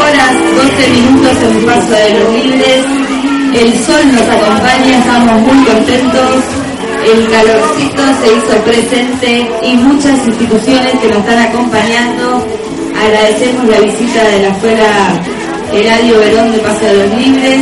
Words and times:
16 0.00 0.08
horas 0.08 0.32
12 0.56 0.88
minutos 0.90 1.36
en 1.42 1.66
paso 1.66 1.92
de 1.92 2.20
los 2.20 2.32
libres. 2.32 2.84
El 3.54 3.84
sol 3.84 4.12
nos 4.12 4.28
acompaña, 4.28 4.98
estamos 4.98 5.40
muy 5.42 5.64
contentos. 5.64 6.36
El 7.04 7.28
calorcito 7.30 8.02
se 8.20 8.26
hizo 8.32 8.64
presente 8.64 9.50
y 9.62 9.76
muchas 9.76 10.26
instituciones 10.26 10.92
que 11.00 11.08
nos 11.08 11.18
están 11.18 11.38
acompañando. 11.38 12.46
Agradecemos 13.02 13.64
la 13.68 13.80
visita 13.80 14.24
de 14.24 14.42
la 14.42 14.48
Escuela 14.48 14.90
Eladio 15.72 16.18
Verón 16.18 16.52
de 16.52 16.58
Paso 16.58 16.84
de 16.84 16.94
los 16.94 17.18
Libres. 17.18 17.60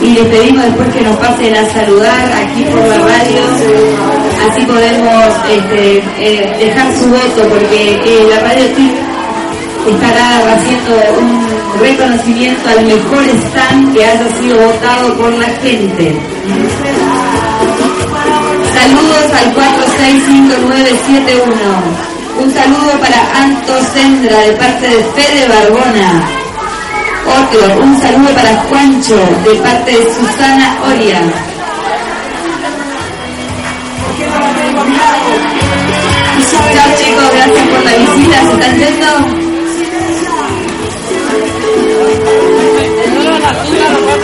Y 0.00 0.14
les 0.14 0.24
pedimos 0.26 0.64
después 0.64 0.88
que 0.94 1.00
nos 1.02 1.16
pasen 1.16 1.56
a 1.56 1.72
saludar 1.72 2.32
aquí 2.32 2.64
por 2.64 2.86
la 2.88 2.98
radio 2.98 4.22
así 4.50 4.66
podemos 4.66 5.34
este, 5.48 6.02
eh, 6.18 6.56
dejar 6.58 6.92
su 6.98 7.06
voto, 7.06 7.48
porque 7.48 7.94
eh, 8.04 8.26
la 8.28 8.40
radio 8.40 8.64
estará 9.90 10.54
haciendo 10.54 10.94
un 11.18 11.48
reconocimiento 11.80 12.68
al 12.68 12.86
mejor 12.86 13.24
stand 13.24 13.94
que 13.94 14.04
haya 14.04 14.28
sido 14.38 14.58
votado 14.58 15.16
por 15.16 15.32
la 15.32 15.48
gente. 15.62 16.14
Saludos 18.74 19.32
al 19.32 19.54
465971. 19.54 22.12
Un 22.40 22.52
saludo 22.52 22.92
para 23.00 23.18
Anto 23.42 23.82
Sendra 23.92 24.38
de 24.40 24.52
parte 24.52 24.88
de 24.88 25.02
Fede 25.14 25.48
Barbona. 25.48 26.22
Otro, 27.26 27.82
un 27.82 28.00
saludo 28.00 28.32
para 28.34 28.56
Juancho 28.62 29.18
de 29.44 29.54
parte 29.56 29.90
de 29.90 30.14
Susana 30.14 30.78
Oria. 30.86 31.20
Chao 36.72 36.88
chicos, 36.98 37.28
gracias 37.32 37.66
por 37.68 37.82
la 37.84 37.92
visita, 37.92 38.40
¿se 38.40 38.52
están 38.52 38.74
yendo? 38.78 39.41
Más 44.12 44.20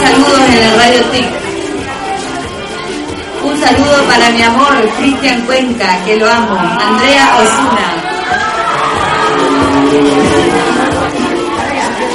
saludos 0.00 0.40
en 0.48 0.62
el 0.62 0.78
Radio 0.78 1.04
TIC. 1.10 1.26
Un 3.42 3.60
saludo 3.60 4.04
para 4.08 4.30
mi 4.30 4.42
amor, 4.42 4.88
Cristian 4.96 5.42
Cuenca, 5.42 6.02
que 6.06 6.16
lo 6.16 6.30
amo. 6.30 6.56
Andrea 6.56 7.36
Osuna. 7.36 7.86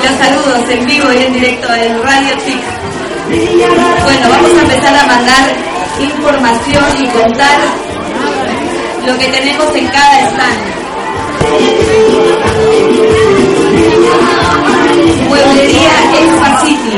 Los 0.04 0.18
saludos 0.18 0.70
en 0.72 0.86
vivo 0.88 1.14
y 1.14 1.18
en 1.18 1.34
directo 1.34 1.72
en 1.76 2.02
Radio 2.02 2.36
TIC. 2.38 2.64
Bueno, 4.06 4.28
vamos 4.28 4.58
a 4.58 4.62
empezar 4.64 4.96
a 4.96 5.06
mandar 5.06 5.56
información 6.00 6.86
y 7.00 7.08
contar 7.10 7.89
lo 9.10 9.18
que 9.18 9.26
tenemos 9.26 9.76
en 9.76 9.88
cada 9.88 10.30
stand. 10.30 10.62
Mueblería 15.28 15.96
Expacity. 16.22 16.98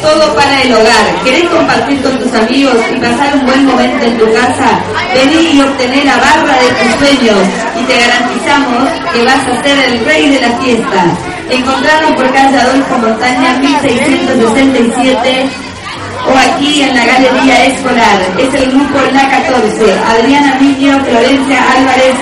Todo 0.00 0.34
para 0.34 0.62
el 0.62 0.72
hogar. 0.72 1.04
¿Querés 1.24 1.44
compartir 1.50 2.00
con 2.00 2.18
tus 2.20 2.32
amigos 2.32 2.76
y 2.90 2.96
pasar 3.00 3.34
un 3.34 3.44
buen 3.44 3.66
momento 3.66 4.06
en 4.06 4.16
tu 4.16 4.32
casa? 4.32 4.80
Vení 5.14 5.58
y 5.58 5.60
obtener 5.60 6.06
la 6.06 6.16
barra 6.16 6.54
de 6.54 6.70
tus 6.78 6.94
sueños 7.00 7.36
y 7.80 7.82
te 7.84 7.98
garantizamos 7.98 8.88
que 9.12 9.22
vas 9.24 9.46
a 9.46 9.62
ser 9.62 9.78
el 9.90 10.02
rey 10.06 10.30
de 10.30 10.40
la 10.40 10.56
fiesta. 10.58 11.04
Encontrarnos 11.50 12.12
por 12.12 12.32
calle 12.32 12.60
Adolfo 12.60 12.96
Montaña 12.98 13.58
1667 13.60 15.65
o 16.28 16.38
aquí 16.38 16.82
en 16.82 16.94
la 16.94 17.04
Galería 17.04 17.66
Escolar. 17.66 18.18
Es 18.38 18.54
el 18.54 18.70
grupo 18.72 18.98
La 19.12 19.28
14, 19.28 19.94
Adriana 20.00 20.58
Niño, 20.60 20.98
Florencia 21.04 21.58
Álvarez 21.76 22.16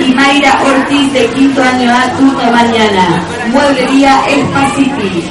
y 0.00 0.14
Mayra 0.14 0.62
Ortiz 0.62 1.12
de 1.12 1.26
quinto 1.30 1.62
año 1.62 1.90
A, 1.90 2.10
turno 2.16 2.50
mañana. 2.50 3.24
Mueblería 3.48 4.20
Espaciti. 4.28 5.30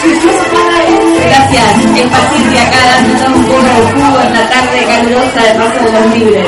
Gracias, 0.00 1.64
en 1.94 2.08
Pacifica 2.08 2.62
acá 2.62 2.78
dándonos 2.86 3.36
un 3.36 3.44
poco 3.44 3.62
de 3.62 3.92
jugo 3.92 4.20
en 4.22 4.32
la 4.32 4.48
tarde 4.48 4.84
calurosa 4.86 5.42
de 5.42 5.52
Paso 5.58 5.84
de 5.84 5.92
los 5.92 6.16
Libres. 6.16 6.46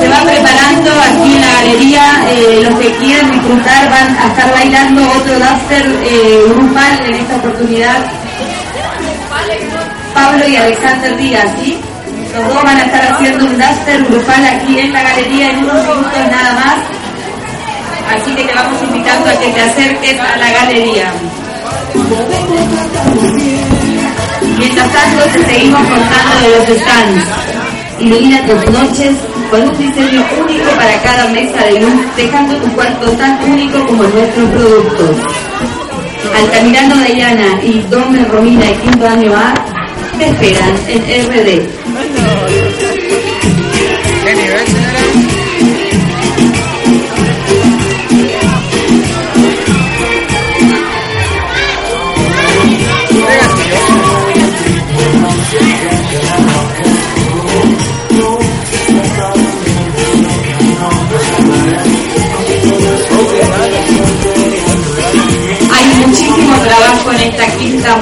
Se 0.00 0.08
va 0.08 0.20
preparando 0.24 0.90
aquí 0.90 1.34
en 1.34 1.40
la 1.42 1.52
galería, 1.60 2.04
eh, 2.30 2.60
los 2.64 2.78
que 2.78 2.90
quieran 2.96 3.30
disfrutar 3.32 3.90
van 3.90 4.16
a 4.16 4.26
estar 4.28 4.50
bailando 4.54 5.02
otro 5.10 5.34
duster 5.34 5.98
eh, 6.04 6.44
grupal 6.48 7.04
en 7.06 7.14
esta 7.16 7.36
oportunidad. 7.36 7.98
Pablo 10.14 10.48
y 10.48 10.56
Alexander 10.56 11.16
Díaz, 11.18 11.48
¿sí? 11.60 11.78
Los 12.34 12.48
dos 12.48 12.64
van 12.64 12.78
a 12.78 12.82
estar 12.82 13.12
haciendo 13.12 13.44
un 13.44 13.58
duster 13.58 14.04
grupal 14.04 14.46
aquí 14.46 14.78
en 14.78 14.92
la 14.92 15.02
galería 15.02 15.50
en 15.50 15.58
unos 15.64 15.82
minutos 15.84 16.12
nada 16.30 16.52
más. 16.54 16.76
Así 18.16 18.34
que 18.34 18.44
te 18.44 18.54
vamos 18.54 18.82
invitando 18.82 19.28
a 19.28 19.32
que 19.34 19.48
te 19.48 19.60
acerques 19.60 20.18
a 20.18 20.36
la 20.38 20.50
galería. 20.50 21.12
Mientras 24.58 24.92
tanto, 24.92 25.24
te 25.32 25.44
seguimos 25.44 25.80
contando 25.80 26.40
de 26.42 26.48
los 26.56 26.80
stands. 26.80 27.24
Ilumina 28.00 28.46
tus 28.46 28.70
noches 28.70 29.16
con 29.50 29.62
un 29.62 29.78
diseño 29.78 30.24
único 30.40 30.70
para 30.76 31.02
cada 31.02 31.28
mesa 31.28 31.64
de 31.64 31.80
luz, 31.80 31.94
dejando 32.16 32.56
tu 32.56 32.68
cuarto 32.74 33.10
tan 33.12 33.42
único 33.50 33.84
como 33.86 34.02
nuestros 34.04 34.50
productos. 34.50 35.16
Altamirano 36.36 36.96
Dayana 36.96 37.60
y 37.62 37.80
Dome 37.90 38.24
Romina 38.24 38.70
y 38.70 38.74
Quinto 38.74 39.08
Año 39.08 39.34
A 39.34 39.54
te 40.18 40.26
esperan 40.26 40.74
en 40.88 41.02
RD. 41.28 41.68
¿Qué 44.24 44.34
nivel, 44.34 44.66
señora? 44.66 45.37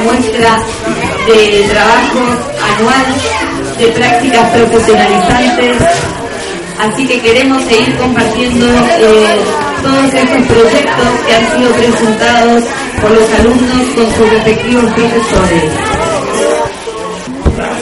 Muestra 0.05 0.59
de 1.27 1.69
trabajo 1.69 2.21
anual 2.77 3.07
de 3.79 3.87
prácticas 3.89 4.51
profesionalizantes, 4.51 5.77
así 6.81 7.07
que 7.07 7.21
queremos 7.21 7.63
seguir 7.65 7.97
compartiendo 7.97 8.67
eh, 8.67 9.41
todos 9.83 10.15
estos 10.15 10.43
proyectos 10.47 11.09
que 11.27 11.35
han 11.35 11.57
sido 11.57 11.73
presentados 11.73 12.65
por 13.01 13.11
los 13.11 13.33
alumnos 13.39 13.87
con 13.95 14.15
sus 14.15 14.31
respectivos 14.31 14.85
profesores. 14.93 15.73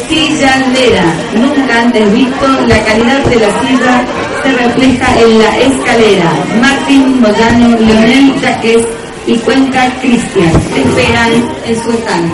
Silla 0.08 0.55
andera, 0.55 1.05
nunca 1.34 1.81
antes 1.81 2.12
visto, 2.12 2.46
la 2.66 2.84
calidad 2.84 3.25
de 3.25 3.37
la 3.37 3.61
silla 3.61 4.05
se 4.43 4.52
refleja 4.52 5.20
en 5.20 5.38
la 5.38 5.58
escalera. 5.58 6.32
Martín 6.61 7.20
Moyano, 7.20 7.76
Leonel 7.78 8.34
Jaques 8.40 8.87
y 9.26 9.38
cuenta 9.38 9.91
Cristian. 10.00 10.53
Te 10.75 10.81
esperan 10.81 11.32
en 11.65 11.82
su 11.82 11.91
stand. 11.93 12.32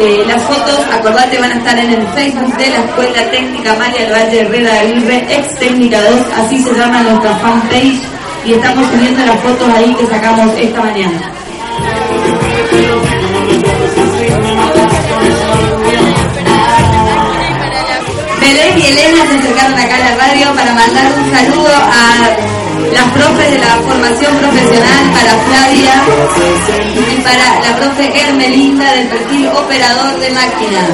Eh, 0.00 0.24
las 0.28 0.42
fotos, 0.44 0.80
acordate, 0.92 1.38
van 1.38 1.50
a 1.50 1.54
estar 1.54 1.76
en 1.76 1.90
el 1.90 2.06
Facebook 2.08 2.56
de 2.56 2.70
la 2.70 2.76
Escuela 2.76 3.30
Técnica 3.32 3.74
María 3.74 4.02
del 4.02 4.12
Valle 4.12 4.40
Herrera 4.42 4.72
de 4.74 4.78
Aguirre, 4.78 5.26
ex 5.28 5.58
técnica 5.58 6.00
2, 6.00 6.20
así 6.36 6.62
se 6.62 6.72
llama 6.72 7.02
nuestra 7.02 7.34
fanpage, 7.38 8.00
y 8.44 8.52
estamos 8.52 8.88
subiendo 8.92 9.26
las 9.26 9.40
fotos 9.40 9.68
ahí 9.70 9.92
que 9.94 10.06
sacamos 10.06 10.56
esta 10.56 10.80
mañana. 10.80 11.37
Para 20.68 20.86
mandar 20.86 21.06
un 21.16 21.30
saludo 21.30 21.72
a 21.72 22.36
las 22.92 23.12
profes 23.12 23.50
de 23.52 23.58
la 23.58 23.74
formación 23.88 24.36
profesional, 24.36 25.02
para 25.14 25.32
Flavia 25.48 25.94
y 26.94 27.20
para 27.20 27.60
la 27.60 27.76
profe 27.76 28.20
Hermelinda 28.20 28.92
del 28.92 29.08
perfil 29.08 29.46
operador 29.48 30.18
de 30.20 30.30
máquinas. 30.30 30.90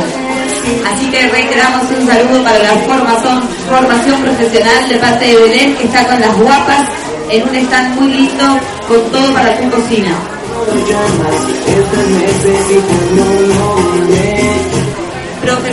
Así 0.93 1.11
que 1.11 1.29
reiteramos 1.29 1.91
un 1.91 2.07
saludo 2.07 2.45
para 2.45 2.59
la 2.59 2.75
formación, 2.87 3.43
formación 3.69 4.23
profesional 4.23 4.89
de 4.89 4.97
parte 4.97 5.27
de 5.27 5.37
Belén, 5.37 5.77
que 5.77 5.85
está 5.85 6.07
con 6.07 6.21
las 6.21 6.37
guapas 6.37 6.89
en 7.31 7.49
un 7.49 7.55
stand 7.57 8.01
muy 8.01 8.13
lindo 8.13 8.45
con 8.87 9.11
todo 9.11 9.35
para 9.35 9.59
tu 9.59 9.71
cocina. 9.71 10.15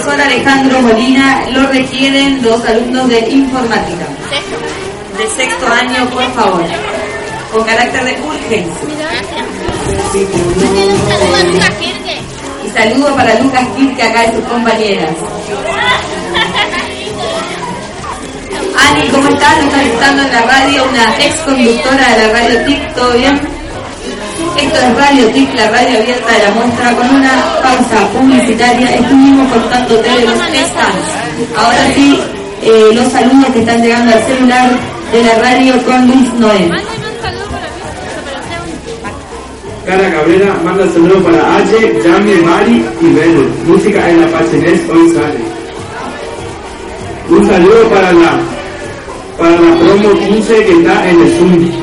Profesor 0.02 0.22
Alejandro 0.22 0.82
Molina, 0.82 1.46
lo 1.52 1.68
requieren 1.68 2.42
los 2.42 2.66
alumnos 2.66 3.08
de 3.08 3.20
informática. 3.30 4.08
De 5.16 5.28
sexto 5.28 5.68
año, 5.68 6.10
por 6.10 6.24
favor. 6.34 6.64
Con 7.54 7.64
carácter 7.64 8.06
de 8.06 8.20
urgencia. 8.24 8.74
Y 12.66 12.70
saludo 12.70 13.16
para 13.16 13.40
Lucas 13.42 13.68
Kirke 13.76 14.02
acá 14.02 14.22
de 14.22 14.34
sus 14.38 14.46
compañeras. 14.46 15.12
Ani, 18.80 19.08
¿cómo 19.10 19.28
estás? 19.28 19.58
Estás 19.60 19.86
estando 19.86 20.24
en 20.24 20.32
la 20.32 20.42
radio, 20.42 20.84
una 20.90 21.16
ex 21.20 21.36
conductora 21.46 22.16
de 22.16 22.28
la 22.28 22.34
radio 22.34 22.66
TIC, 22.66 22.96
¿todo 22.96 23.12
bien? 23.14 23.61
Esto 24.62 24.78
es 24.78 24.96
Radio 24.96 25.28
TIC, 25.30 25.56
la 25.56 25.72
radio 25.72 25.98
abierta 26.00 26.32
de 26.34 26.44
la 26.44 26.52
muestra, 26.52 26.96
con 26.96 27.16
una 27.16 27.32
pausa 27.64 28.08
publicitaria. 28.14 28.96
Estuvimos 28.96 29.52
contándote 29.52 30.10
de 30.10 30.26
los 30.26 30.36
stands. 30.36 31.58
Ahora 31.58 31.94
sí, 31.96 32.20
eh, 32.62 32.92
los 32.94 33.12
saludos 33.12 33.52
que 33.54 33.60
están 33.60 33.82
llegando 33.82 34.14
al 34.14 34.24
celular 34.24 34.70
de 35.12 35.24
la 35.24 35.36
radio 35.40 35.84
con 35.84 36.08
Luis 36.08 36.34
Noé. 36.36 36.70
Cara 39.86 40.12
Cabrera 40.12 40.54
manda 40.64 40.86
saludo 40.94 41.24
para 41.24 41.58
H, 41.58 42.02
Yami, 42.04 42.36
Mari 42.36 42.86
y 43.02 43.14
Belu. 43.14 43.50
Música 43.66 44.10
en 44.10 44.22
la 44.22 44.28
Pachinés 44.28 44.80
hoy 44.94 45.10
sale. 45.10 45.40
Un 47.30 47.48
saludo 47.48 47.90
para 47.90 48.14
la 48.14 48.40
para 49.40 49.60
la 49.60 49.76
promo 49.80 50.20
15 50.20 50.66
que 50.66 50.72
está 50.72 51.10
en 51.10 51.22
el 51.22 51.32
Zoom. 51.38 51.82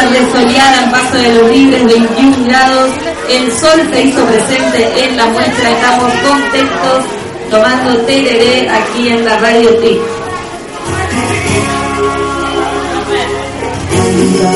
Tarde 0.00 0.30
soleada 0.30 0.84
en 0.84 0.90
Paso 0.92 1.16
de 1.16 1.34
los 1.34 1.50
Libres, 1.50 1.84
21 1.84 2.44
grados. 2.46 2.90
El 3.28 3.50
sol 3.50 3.80
se 3.90 4.02
hizo 4.02 4.24
presente 4.26 5.04
en 5.04 5.16
la 5.16 5.26
muestra, 5.26 5.70
estamos 5.70 6.12
contentos 6.22 7.04
tomando 7.50 7.96
TLD 8.06 8.68
aquí 8.70 9.08
en 9.08 9.24
la 9.24 9.36
radio 9.38 9.70
TIC. 9.80 9.98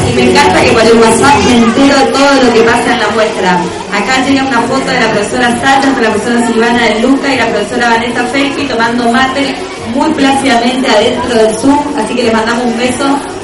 Y 0.08 0.12
me 0.14 0.30
encanta 0.30 0.60
que 0.62 0.70
por 0.70 0.82
el 0.82 0.98
WhatsApp 0.98 1.36
me 1.44 1.54
entero 1.54 1.96
de 1.98 2.06
todo 2.12 2.42
lo 2.44 2.52
que 2.54 2.60
pasa 2.60 2.92
en 2.92 3.00
la 3.00 3.08
muestra. 3.08 3.60
Acá 3.92 4.24
llega 4.24 4.44
una 4.44 4.60
foto 4.60 4.86
de 4.86 5.00
la 5.00 5.10
profesora 5.10 5.60
Sasha, 5.60 5.80
de 5.80 6.02
la 6.02 6.10
profesora 6.12 6.46
Silvana 6.46 6.82
de 6.84 7.00
Luca 7.00 7.34
y 7.34 7.36
la 7.38 7.48
profesora 7.48 7.88
Vanessa 7.90 8.24
Felpi 8.26 8.64
tomando 8.66 9.10
mate 9.10 9.56
muy 9.92 10.10
plácidamente 10.12 10.88
adentro 10.88 11.34
del 11.34 11.58
Zoom, 11.58 11.80
así 11.98 12.14
que 12.14 12.22
les 12.22 12.32
mandamos 12.32 12.64
un 12.64 12.78
beso. 12.78 13.41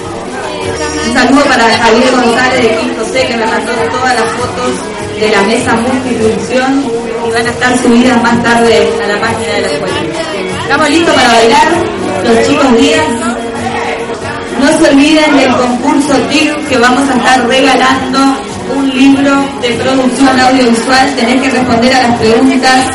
Un 1.07 1.15
saludo 1.15 1.45
para 1.45 1.65
Javier 1.65 2.11
González 2.11 2.63
de 2.63 2.77
Quinto 2.79 3.05
C 3.05 3.27
que 3.27 3.37
me 3.37 3.47
mandó 3.47 3.73
todas 3.73 4.15
las 4.15 4.33
fotos 4.33 4.73
de 5.21 5.31
la 5.31 5.43
mesa 5.43 5.75
multifunción 5.75 6.85
y 7.27 7.31
van 7.31 7.47
a 7.47 7.51
estar 7.51 7.79
subidas 7.79 8.23
más 8.23 8.43
tarde 8.43 8.91
a 9.03 9.07
la 9.07 9.21
página 9.21 9.55
de 9.55 9.61
la 9.61 9.69
escuela. 9.69 10.01
Estamos 10.63 10.91
listos 10.91 11.15
para 11.15 11.29
bailar, 11.29 11.69
los 12.25 12.47
chicos 12.47 12.81
días. 12.81 13.05
No 14.61 14.79
se 14.79 14.91
olviden 14.91 15.37
del 15.37 15.57
concurso 15.57 16.15
TIC 16.31 16.69
que 16.69 16.79
vamos 16.79 17.09
a 17.09 17.15
estar 17.15 17.47
regalando 17.47 18.19
un 18.77 18.89
libro 18.91 19.45
de 19.63 19.71
producción 19.71 20.41
audiovisual. 20.41 21.15
Tenés 21.17 21.43
que 21.43 21.51
responder 21.51 21.95
a 21.95 22.09
las 22.09 22.19
preguntas. 22.19 22.87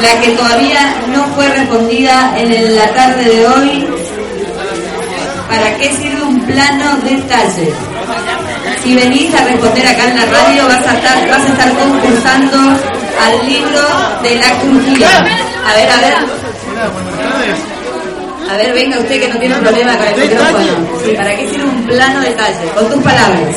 La 0.00 0.20
que 0.20 0.28
todavía 0.30 0.94
no 1.12 1.24
fue 1.34 1.48
respondida 1.48 2.32
en 2.38 2.76
la 2.76 2.88
tarde 2.94 3.24
de 3.24 3.46
hoy. 3.46 3.86
¿Para 5.48 5.76
qué 5.76 5.92
sirve 5.96 6.19
un 6.50 6.54
plano 6.54 6.96
de 7.02 7.16
talle? 7.28 7.72
Si 8.82 8.94
venís 8.94 9.34
a 9.34 9.44
responder 9.44 9.86
acá 9.86 10.04
en 10.08 10.16
la 10.16 10.26
radio 10.26 10.66
vas 10.66 10.86
a 10.86 10.94
estar, 10.94 11.28
vas 11.28 11.42
a 11.42 11.48
estar 11.48 11.70
concursando 11.74 12.58
al 13.24 13.46
libro 13.46 13.82
de 14.22 14.36
la 14.36 14.50
crujía. 14.60 15.18
A 15.66 15.74
ver, 15.76 15.90
a 15.90 16.00
ver. 16.00 16.14
A 18.50 18.56
ver, 18.56 18.72
venga 18.74 18.98
usted 18.98 19.20
que 19.20 19.28
no 19.28 19.38
tiene 19.38 19.54
problema 19.56 19.96
con 19.96 20.06
el 20.08 20.28
micrófono. 20.28 20.66
Sí, 21.04 21.12
¿Para 21.16 21.36
qué 21.36 21.48
sirve 21.50 21.64
un 21.64 21.86
plano 21.86 22.20
de 22.20 22.30
talle? 22.30 22.68
Con 22.74 22.90
tus 22.90 23.02
palabras. 23.02 23.56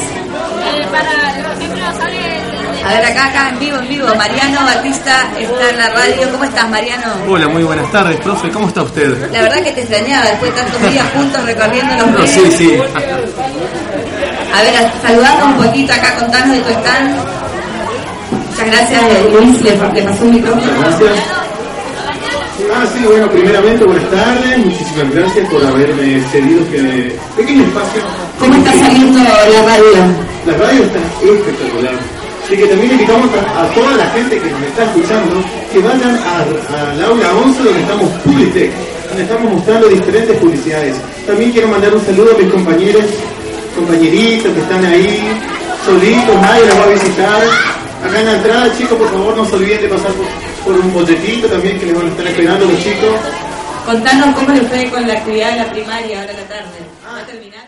A 2.86 2.90
ver, 2.94 3.06
acá, 3.06 3.26
acá, 3.28 3.50
en 3.50 3.60
vivo, 3.60 3.78
en 3.78 3.88
vivo. 3.88 4.08
Mariano 4.16 4.60
Batista 4.66 5.24
está 5.40 5.70
en 5.70 5.78
la 5.78 5.90
radio. 5.90 6.30
¿Cómo 6.32 6.44
estás, 6.44 6.70
Mariano? 6.70 7.06
Hola, 7.30 7.48
muy 7.48 7.64
buenas 7.64 7.90
tardes, 7.92 8.20
profe. 8.20 8.50
¿Cómo 8.50 8.68
está 8.68 8.84
usted? 8.84 9.32
La 9.32 9.42
verdad 9.44 9.64
que 9.64 9.72
te 9.72 9.82
extrañaba 9.82 10.26
después 10.26 10.54
de 10.54 10.62
tantos 10.62 10.92
días 10.92 11.06
juntos 11.16 11.44
recorriendo 11.46 11.96
los 11.96 12.12
No, 12.12 12.28
sí, 12.28 12.52
sí. 12.58 12.78
A 14.54 14.62
ver, 14.62 14.92
saludando 15.02 15.46
un 15.46 15.56
poquito 15.66 15.94
acá, 15.94 16.16
contanos 16.20 16.58
de 16.58 16.62
tu 16.62 16.70
stand. 16.72 17.16
Muchas 18.50 18.68
gracias, 18.68 19.04
eh, 19.04 19.30
Luis, 19.32 19.62
le, 19.62 19.72
le 19.72 20.04
pasó 20.04 20.24
un 20.26 20.32
micrófono. 20.32 20.72
Gracias. 20.80 21.12
Ah, 22.76 22.86
sí, 22.94 23.04
bueno, 23.06 23.30
primeramente 23.30 23.84
buenas 23.84 24.10
tardes, 24.12 24.58
muchísimas 24.66 25.12
gracias 25.14 25.50
por 25.50 25.66
haberme 25.66 26.22
cedido 26.32 26.62
este 26.62 27.18
pequeño 27.36 27.64
espacio. 27.64 28.02
¿Cómo 28.40 28.54
está 28.56 28.72
saliendo 28.74 29.20
la 29.20 29.63
radio? 29.63 29.94
La 30.46 30.54
radio 30.58 30.84
está 30.84 31.00
espectacular. 31.24 32.12
Así 32.46 32.58
que 32.58 32.66
también 32.68 32.92
invitamos 32.92 33.30
a, 33.34 33.64
a 33.64 33.68
toda 33.74 33.92
la 33.96 34.06
gente 34.12 34.38
que 34.40 34.50
nos 34.52 34.62
está 34.64 34.84
escuchando 34.84 35.42
que 35.72 35.80
vayan 35.80 36.16
a- 36.18 36.44
al 36.92 37.04
aula 37.04 37.28
11 37.46 37.64
donde 37.64 37.82
estamos 37.82 38.10
Publitec, 38.24 38.72
donde 39.08 39.24
estamos 39.24 39.54
mostrando 39.54 39.88
diferentes 39.88 40.38
publicidades. 40.38 40.96
También 41.26 41.52
quiero 41.52 41.68
mandar 41.70 41.94
un 41.96 42.06
saludo 42.06 42.36
a 42.36 42.38
mis 42.38 42.52
compañeros, 42.52 43.04
compañeritos 43.76 44.52
que 44.54 44.60
están 44.60 44.86
ahí, 44.86 45.24
solitos, 45.86 46.36
nadie 46.42 46.66
los 46.68 46.78
va 46.80 46.84
a 46.84 46.88
visitar. 46.90 47.42
Acá 48.06 48.20
en 48.20 48.26
la 48.26 48.34
entrada, 48.36 48.78
chicos, 48.78 48.98
por 48.98 49.10
favor 49.12 49.38
no 49.38 49.46
se 49.46 49.56
olviden 49.56 49.82
de 49.82 49.88
pasar 49.88 50.12
por, 50.12 50.26
por 50.66 50.74
un 50.84 50.94
bolletito 50.94 51.48
también 51.48 51.80
que 51.80 51.86
les 51.86 51.96
van 51.96 52.06
a 52.06 52.10
estar 52.10 52.28
esperando 52.28 52.66
los 52.66 52.78
chicos. 52.84 53.10
Contanos 53.86 54.36
cómo 54.36 54.50
le 54.54 54.62
fue 54.62 54.90
con 54.90 55.08
la 55.08 55.14
actividad 55.14 55.52
de 55.52 55.58
la 55.58 55.72
primaria 55.72 56.20
ahora 56.20 56.32
en 56.32 56.38
la 56.38 56.48
tarde. 56.48 56.78
¿Ya 57.04 57.26
terminaron? 57.26 57.62